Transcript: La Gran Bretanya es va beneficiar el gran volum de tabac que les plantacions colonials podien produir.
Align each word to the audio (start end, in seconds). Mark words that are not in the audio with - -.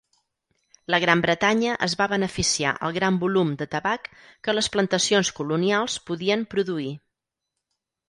La 0.93 0.99
Gran 1.03 1.19
Bretanya 1.25 1.75
es 1.87 1.95
va 1.99 2.07
beneficiar 2.13 2.73
el 2.89 2.97
gran 2.97 3.21
volum 3.25 3.53
de 3.61 3.69
tabac 3.77 4.11
que 4.49 4.59
les 4.59 4.73
plantacions 4.79 5.35
colonials 5.43 6.03
podien 6.11 6.51
produir. 6.57 6.93